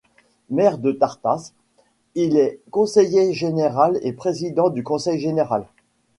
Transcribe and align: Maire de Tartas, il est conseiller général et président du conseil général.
Maire 0.49 0.79
de 0.79 0.91
Tartas, 0.93 1.51
il 2.15 2.35
est 2.35 2.59
conseiller 2.71 3.33
général 3.33 3.99
et 4.01 4.13
président 4.13 4.71
du 4.71 4.81
conseil 4.81 5.19
général. 5.19 5.67